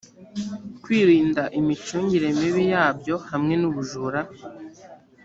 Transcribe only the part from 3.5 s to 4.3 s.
n ubujura